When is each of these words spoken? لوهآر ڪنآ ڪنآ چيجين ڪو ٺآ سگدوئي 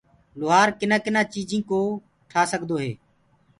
لوهآر 0.39 0.67
ڪنآ 0.79 0.97
ڪنآ 1.05 1.21
چيجين 1.33 1.61
ڪو 1.69 1.79
ٺآ 2.29 2.41
سگدوئي 2.51 2.91